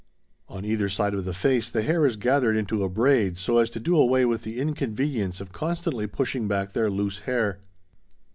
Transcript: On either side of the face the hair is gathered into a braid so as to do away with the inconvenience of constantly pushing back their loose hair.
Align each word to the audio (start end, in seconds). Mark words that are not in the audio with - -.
On 0.49 0.65
either 0.65 0.89
side 0.89 1.13
of 1.13 1.25
the 1.25 1.33
face 1.35 1.69
the 1.69 1.83
hair 1.83 2.07
is 2.07 2.15
gathered 2.15 2.57
into 2.57 2.83
a 2.83 2.89
braid 2.89 3.37
so 3.37 3.59
as 3.59 3.69
to 3.69 3.79
do 3.79 3.95
away 3.95 4.25
with 4.25 4.41
the 4.41 4.57
inconvenience 4.59 5.39
of 5.39 5.51
constantly 5.53 6.07
pushing 6.07 6.47
back 6.47 6.73
their 6.73 6.89
loose 6.89 7.19
hair. 7.19 7.59